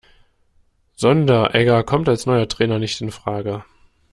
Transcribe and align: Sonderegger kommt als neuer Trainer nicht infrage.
Sonderegger 0.95 1.83
kommt 1.83 2.09
als 2.09 2.25
neuer 2.25 2.47
Trainer 2.49 2.79
nicht 2.79 3.01
infrage. 3.01 3.63